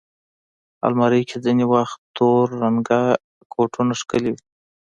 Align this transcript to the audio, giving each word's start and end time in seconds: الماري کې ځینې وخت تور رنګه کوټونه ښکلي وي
الماري 0.87 1.21
کې 1.29 1.37
ځینې 1.45 1.65
وخت 1.73 1.99
تور 2.17 2.45
رنګه 2.61 3.01
کوټونه 3.53 3.93
ښکلي 4.01 4.29
وي 4.33 4.41